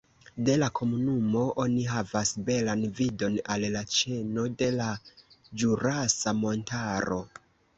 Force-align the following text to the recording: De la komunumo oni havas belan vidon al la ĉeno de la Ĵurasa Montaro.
De 0.45 0.53
la 0.59 0.67
komunumo 0.77 1.43
oni 1.63 1.83
havas 1.89 2.31
belan 2.47 2.81
vidon 3.01 3.37
al 3.57 3.67
la 3.75 3.83
ĉeno 3.99 4.47
de 4.63 4.71
la 4.79 4.89
Ĵurasa 5.37 6.35
Montaro. 6.43 7.25